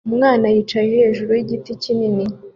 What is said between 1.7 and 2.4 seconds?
kinini